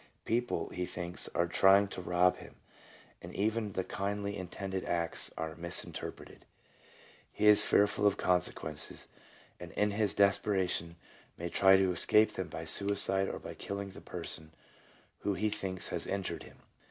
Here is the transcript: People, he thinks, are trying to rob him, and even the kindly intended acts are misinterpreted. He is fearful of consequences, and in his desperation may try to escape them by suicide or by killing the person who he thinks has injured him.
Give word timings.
People, 0.25 0.69
he 0.69 0.87
thinks, 0.87 1.27
are 1.35 1.45
trying 1.45 1.87
to 1.89 2.01
rob 2.01 2.37
him, 2.37 2.55
and 3.21 3.35
even 3.35 3.73
the 3.73 3.83
kindly 3.83 4.35
intended 4.35 4.83
acts 4.85 5.29
are 5.37 5.53
misinterpreted. 5.57 6.43
He 7.31 7.45
is 7.45 7.63
fearful 7.63 8.07
of 8.07 8.17
consequences, 8.17 9.07
and 9.59 9.71
in 9.73 9.91
his 9.91 10.15
desperation 10.15 10.95
may 11.37 11.49
try 11.49 11.77
to 11.77 11.91
escape 11.91 12.31
them 12.31 12.47
by 12.47 12.65
suicide 12.65 13.29
or 13.29 13.37
by 13.37 13.53
killing 13.53 13.91
the 13.91 14.01
person 14.01 14.53
who 15.19 15.35
he 15.35 15.51
thinks 15.51 15.89
has 15.89 16.07
injured 16.07 16.41
him. 16.41 16.57